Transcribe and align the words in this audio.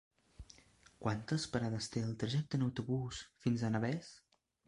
Quantes 1.03 1.45
parades 1.57 1.89
té 1.95 2.03
el 2.07 2.17
trajecte 2.25 2.59
en 2.59 2.65
autobús 2.69 3.23
fins 3.45 3.67
a 3.69 3.73
Navès? 3.77 4.13